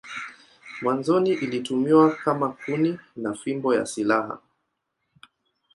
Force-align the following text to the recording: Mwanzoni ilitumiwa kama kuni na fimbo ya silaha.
Mwanzoni 0.81 1.29
ilitumiwa 1.33 2.15
kama 2.15 2.49
kuni 2.49 2.99
na 3.15 3.33
fimbo 3.33 3.75
ya 3.75 3.85
silaha. 3.85 4.39